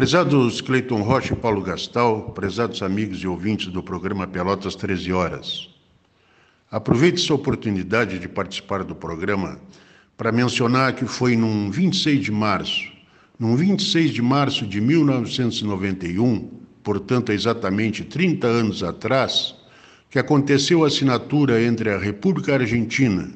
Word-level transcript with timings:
Prezados 0.00 0.62
Cleiton 0.62 1.02
Rocha 1.02 1.34
e 1.34 1.36
Paulo 1.36 1.60
Gastal, 1.60 2.30
prezados 2.30 2.80
amigos 2.80 3.18
e 3.18 3.26
ouvintes 3.26 3.66
do 3.66 3.82
programa 3.82 4.26
Pelotas 4.26 4.74
13 4.74 5.12
Horas. 5.12 5.68
Aproveito 6.70 7.20
essa 7.20 7.34
oportunidade 7.34 8.18
de 8.18 8.26
participar 8.26 8.82
do 8.82 8.94
programa 8.94 9.60
para 10.16 10.32
mencionar 10.32 10.94
que 10.94 11.04
foi 11.04 11.36
num 11.36 11.70
26 11.70 12.18
de 12.24 12.32
março, 12.32 12.90
num 13.38 13.54
26 13.54 14.12
de 14.12 14.22
março 14.22 14.66
de 14.66 14.80
1991, 14.80 16.48
portanto 16.82 17.30
exatamente 17.30 18.02
30 18.02 18.46
anos 18.46 18.82
atrás, 18.82 19.54
que 20.08 20.18
aconteceu 20.18 20.82
a 20.82 20.86
assinatura 20.86 21.62
entre 21.62 21.90
a 21.90 21.98
República 21.98 22.54
Argentina, 22.54 23.30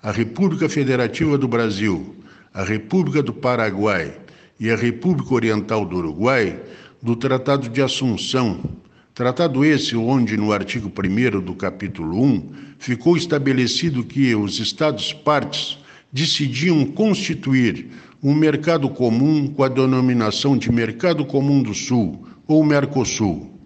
a 0.00 0.12
República 0.12 0.68
Federativa 0.68 1.36
do 1.36 1.48
Brasil, 1.48 2.14
a 2.54 2.62
República 2.62 3.20
do 3.20 3.32
Paraguai 3.32 4.27
e 4.58 4.70
a 4.70 4.76
República 4.76 5.34
Oriental 5.34 5.84
do 5.84 5.96
Uruguai 5.96 6.60
do 7.00 7.14
Tratado 7.14 7.68
de 7.68 7.80
Assunção. 7.80 8.60
Tratado 9.14 9.64
esse 9.64 9.96
onde, 9.96 10.36
no 10.36 10.52
artigo 10.52 10.90
1 10.90 11.40
do 11.40 11.54
capítulo 11.54 12.22
1, 12.22 12.50
ficou 12.78 13.16
estabelecido 13.16 14.04
que 14.04 14.34
os 14.34 14.58
Estados-partes 14.58 15.78
decidiam 16.12 16.84
constituir 16.84 17.88
um 18.22 18.34
mercado 18.34 18.88
comum 18.88 19.46
com 19.48 19.62
a 19.62 19.68
denominação 19.68 20.56
de 20.56 20.72
Mercado 20.72 21.24
Comum 21.24 21.62
do 21.62 21.74
Sul, 21.74 22.26
ou 22.46 22.64
Mercosul. 22.64 23.58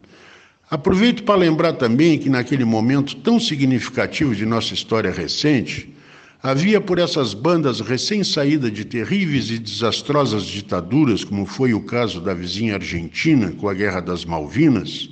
Aproveito 0.70 1.23
para 1.23 1.37
lembrar 1.37 1.74
também 1.74 2.18
que, 2.18 2.29
naquele 2.29 2.65
momento 2.65 3.16
tão 3.16 3.38
significativo 3.38 4.34
de 4.34 4.45
nossa 4.45 4.74
história 4.74 5.10
recente, 5.10 5.95
Havia 6.42 6.80
por 6.80 6.98
essas 6.98 7.34
bandas 7.34 7.80
recém-saídas 7.80 8.73
de 8.73 8.84
terríveis 8.84 9.48
e 9.48 9.60
desastrosas 9.60 10.42
ditaduras, 10.42 11.23
como 11.23 11.46
foi 11.46 11.73
o 11.73 11.80
caso 11.80 12.21
da 12.21 12.34
vizinha 12.34 12.74
Argentina 12.74 13.52
com 13.52 13.68
a 13.68 13.74
Guerra 13.74 14.01
das 14.01 14.24
Malvinas, 14.24 15.09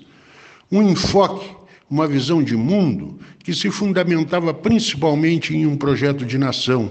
um 0.73 0.83
enfoque, 0.83 1.49
uma 1.89 2.09
visão 2.09 2.43
de 2.43 2.57
mundo 2.57 3.21
que 3.45 3.55
se 3.55 3.71
fundamentava 3.71 4.53
principalmente 4.53 5.55
em 5.55 5.67
um 5.67 5.77
projeto 5.77 6.27
de 6.27 6.37
nação. 6.37 6.91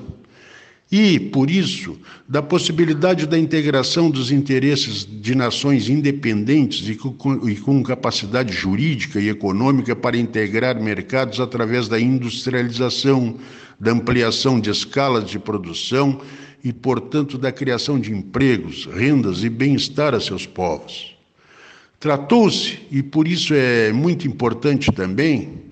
E, 0.91 1.19
por 1.19 1.51
isso, 1.51 1.99
da 2.27 2.41
possibilidade 2.41 3.27
da 3.27 3.37
integração 3.37 4.09
dos 4.09 4.31
interesses 4.31 5.05
de 5.05 5.35
nações 5.35 5.87
independentes 5.87 6.89
e 6.89 6.95
com, 6.95 7.47
e 7.47 7.55
com 7.57 7.83
capacidade 7.83 8.51
jurídica 8.51 9.19
e 9.19 9.29
econômica 9.29 9.95
para 9.95 10.17
integrar 10.17 10.81
mercados 10.81 11.39
através 11.39 11.87
da 11.87 11.99
industrialização, 11.99 13.37
da 13.79 13.91
ampliação 13.91 14.59
de 14.59 14.71
escalas 14.71 15.29
de 15.29 15.37
produção 15.37 16.21
e, 16.63 16.73
portanto, 16.73 17.37
da 17.37 17.51
criação 17.51 17.99
de 17.99 18.11
empregos, 18.11 18.89
rendas 18.91 19.43
e 19.43 19.49
bem-estar 19.49 20.15
a 20.15 20.19
seus 20.19 20.47
povos. 20.47 21.15
Tratou-se, 21.99 22.79
e 22.89 23.03
por 23.03 23.27
isso 23.27 23.53
é 23.53 23.93
muito 23.93 24.27
importante 24.27 24.91
também, 24.91 25.68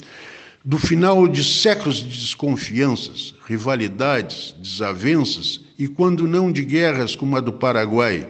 do 0.68 0.78
final 0.78 1.30
de 1.30 1.46
séculos 1.46 1.96
de 1.96 2.20
desconfianças, 2.20 3.34
rivalidades, 3.48 4.54
desavenças 4.62 5.62
e, 5.80 5.88
quando 5.88 6.28
não, 6.28 6.52
de 6.52 6.62
guerras 6.66 7.16
como 7.16 7.38
a 7.38 7.40
do 7.40 7.54
Paraguai, 7.54 8.28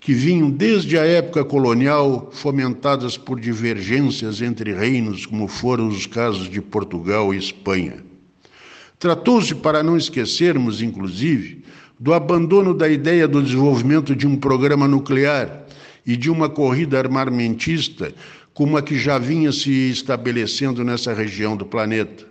que 0.00 0.12
vinham 0.12 0.50
desde 0.50 0.98
a 0.98 1.04
época 1.04 1.44
colonial 1.44 2.28
fomentadas 2.32 3.16
por 3.16 3.38
divergências 3.38 4.42
entre 4.42 4.74
reinos, 4.74 5.26
como 5.26 5.46
foram 5.46 5.86
os 5.86 6.08
casos 6.08 6.50
de 6.50 6.60
Portugal 6.60 7.32
e 7.32 7.38
Espanha. 7.38 8.02
Tratou-se, 8.98 9.54
para 9.54 9.80
não 9.80 9.96
esquecermos, 9.96 10.82
inclusive, 10.82 11.62
do 12.00 12.12
abandono 12.12 12.74
da 12.74 12.88
ideia 12.88 13.28
do 13.28 13.40
desenvolvimento 13.40 14.16
de 14.16 14.26
um 14.26 14.34
programa 14.34 14.88
nuclear 14.88 15.62
e 16.04 16.16
de 16.16 16.32
uma 16.32 16.48
corrida 16.48 16.98
armamentista 16.98 18.12
como 18.56 18.78
a 18.78 18.82
que 18.82 18.98
já 18.98 19.18
vinha 19.18 19.52
se 19.52 19.90
estabelecendo 19.90 20.82
nessa 20.82 21.12
região 21.12 21.54
do 21.54 21.66
planeta. 21.66 22.24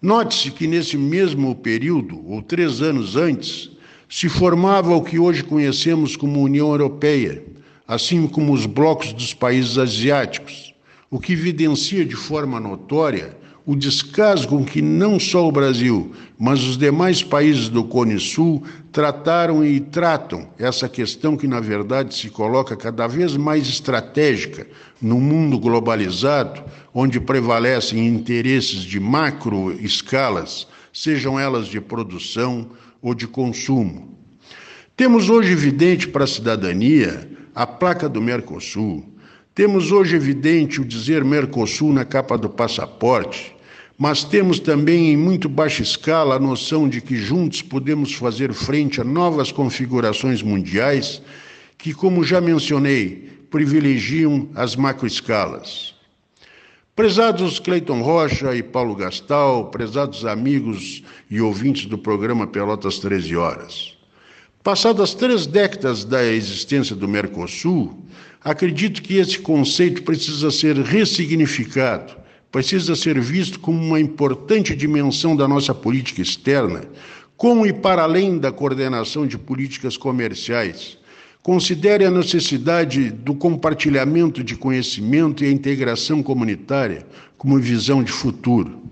Note-se 0.00 0.50
que 0.50 0.66
nesse 0.66 0.96
mesmo 0.96 1.54
período, 1.54 2.26
ou 2.26 2.40
três 2.40 2.80
anos 2.80 3.16
antes, 3.16 3.70
se 4.08 4.30
formava 4.30 4.96
o 4.96 5.02
que 5.02 5.18
hoje 5.18 5.44
conhecemos 5.44 6.16
como 6.16 6.40
União 6.42 6.70
Europeia, 6.70 7.44
assim 7.86 8.26
como 8.26 8.54
os 8.54 8.64
blocos 8.64 9.12
dos 9.12 9.34
países 9.34 9.76
asiáticos, 9.76 10.72
o 11.10 11.20
que 11.20 11.34
evidencia 11.34 12.02
de 12.02 12.16
forma 12.16 12.58
notória 12.58 13.36
o 13.66 13.76
descaso 13.76 14.48
com 14.48 14.64
que 14.64 14.80
não 14.80 15.20
só 15.20 15.46
o 15.46 15.52
Brasil, 15.52 16.12
mas 16.38 16.62
os 16.62 16.76
demais 16.76 17.22
países 17.22 17.68
do 17.68 17.84
Cone 17.84 18.18
Sul 18.18 18.62
trataram 18.90 19.64
e 19.64 19.78
tratam 19.80 20.48
essa 20.58 20.88
questão 20.88 21.36
que, 21.36 21.46
na 21.46 21.60
verdade, 21.60 22.14
se 22.14 22.30
coloca 22.30 22.76
cada 22.76 23.06
vez 23.06 23.36
mais 23.36 23.68
estratégica 23.68 24.66
no 25.00 25.20
mundo 25.20 25.58
globalizado, 25.58 26.62
onde 26.92 27.20
prevalecem 27.20 28.06
interesses 28.06 28.82
de 28.82 28.98
macro 28.98 29.72
escalas, 29.80 30.66
sejam 30.92 31.38
elas 31.38 31.66
de 31.66 31.80
produção 31.80 32.70
ou 33.00 33.14
de 33.14 33.26
consumo. 33.26 34.18
Temos 34.96 35.30
hoje 35.30 35.52
evidente 35.52 36.08
para 36.08 36.24
a 36.24 36.26
cidadania 36.26 37.30
a 37.54 37.66
placa 37.66 38.08
do 38.08 38.20
Mercosul. 38.20 39.04
Temos 39.60 39.92
hoje 39.92 40.16
evidente 40.16 40.80
o 40.80 40.86
dizer 40.86 41.22
Mercosul 41.22 41.92
na 41.92 42.02
capa 42.02 42.38
do 42.38 42.48
passaporte 42.48 43.54
mas 43.98 44.24
temos 44.24 44.58
também 44.58 45.10
em 45.12 45.18
muito 45.18 45.50
baixa 45.50 45.82
escala 45.82 46.36
a 46.36 46.38
noção 46.38 46.88
de 46.88 47.02
que 47.02 47.14
juntos 47.14 47.60
podemos 47.60 48.14
fazer 48.14 48.54
frente 48.54 49.02
a 49.02 49.04
novas 49.04 49.52
configurações 49.52 50.42
mundiais 50.42 51.20
que, 51.76 51.92
como 51.92 52.24
já 52.24 52.40
mencionei, 52.40 53.44
privilegiam 53.50 54.48
as 54.54 54.76
macroescalas. 54.76 55.94
Prezados 56.96 57.58
Cleiton 57.58 58.00
Rocha 58.00 58.56
e 58.56 58.62
Paulo 58.62 58.94
Gastal, 58.94 59.66
prezados 59.66 60.24
amigos 60.24 61.02
e 61.30 61.38
ouvintes 61.38 61.84
do 61.84 61.98
programa 61.98 62.46
Pelotas 62.46 62.98
13 62.98 63.36
Horas. 63.36 63.99
Passadas 64.62 65.14
três 65.14 65.46
décadas 65.46 66.04
da 66.04 66.24
existência 66.24 66.94
do 66.94 67.08
Mercosul, 67.08 67.96
acredito 68.42 69.02
que 69.02 69.16
esse 69.16 69.38
conceito 69.38 70.02
precisa 70.02 70.50
ser 70.50 70.76
ressignificado 70.76 72.20
precisa 72.50 72.96
ser 72.96 73.20
visto 73.20 73.60
como 73.60 73.80
uma 73.80 74.00
importante 74.00 74.74
dimensão 74.74 75.36
da 75.36 75.46
nossa 75.46 75.74
política 75.74 76.20
externa, 76.20 76.82
com 77.36 77.64
e 77.64 77.72
para 77.72 78.02
além 78.02 78.38
da 78.38 78.50
coordenação 78.50 79.26
de 79.26 79.38
políticas 79.38 79.96
comerciais. 79.96 80.98
Considere 81.42 82.04
a 82.04 82.10
necessidade 82.10 83.10
do 83.10 83.34
compartilhamento 83.34 84.44
de 84.44 84.56
conhecimento 84.56 85.42
e 85.42 85.46
a 85.46 85.50
integração 85.50 86.22
comunitária 86.22 87.06
como 87.38 87.58
visão 87.58 88.02
de 88.02 88.12
futuro. 88.12 88.82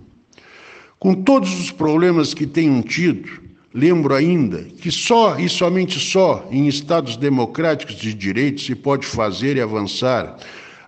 Com 0.98 1.14
todos 1.14 1.60
os 1.60 1.70
problemas 1.70 2.32
que 2.32 2.46
tenham 2.46 2.80
tido, 2.80 3.28
lembro 3.72 4.14
ainda 4.14 4.62
que 4.62 4.90
só 4.90 5.38
e 5.38 5.48
somente 5.48 5.98
só 5.98 6.46
em 6.50 6.66
estados 6.66 7.16
democráticos 7.16 7.96
de 7.96 8.14
direito 8.14 8.60
se 8.60 8.74
pode 8.74 9.06
fazer 9.06 9.56
e 9.56 9.60
avançar 9.60 10.38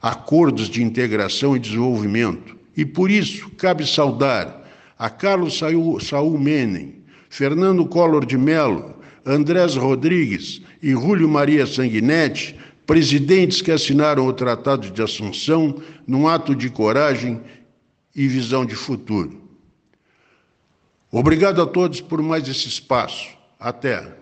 acordos 0.01 0.69
de 0.69 0.83
integração 0.83 1.57
e 1.57 1.61
desenvolvimento 1.61 2.57
e 2.77 2.85
por 2.85 3.11
isso 3.11 3.51
cabe 3.51 3.87
saudar 3.87 4.61
a 4.99 5.09
Carlos 5.09 5.59
Saul 5.59 6.39
Menem, 6.39 6.97
Fernando 7.29 7.87
Collor 7.87 8.25
de 8.25 8.37
Mello, 8.37 8.95
Andrés 9.25 9.75
Rodrigues 9.77 10.61
e 10.83 10.91
Júlio 10.93 11.29
Maria 11.29 11.67
Sanguinetti, 11.67 12.57
presidentes 12.87 13.63
que 13.63 13.71
assinaram 13.71 14.27
o 14.27 14.33
Tratado 14.33 14.91
de 14.91 15.03
Assunção 15.03 15.81
num 16.07 16.27
ato 16.27 16.55
de 16.55 16.69
coragem 16.69 17.41
e 18.15 18.27
visão 18.27 18.67
de 18.67 18.75
futuro. 18.75 19.41
Obrigado 21.13 21.61
a 21.61 21.67
todos 21.67 22.01
por 22.01 22.23
mais 22.23 22.49
esse 22.49 22.69
espaço. 22.69 23.29
Até. 23.59 24.20